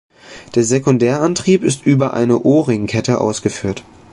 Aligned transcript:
Der 0.55 0.63
Sekundärantrieb 0.63 1.63
ist 1.63 1.85
über 1.85 2.11
eine 2.15 2.39
O-Ring-Kette 2.39 3.21
ausgeführt. 3.21 3.83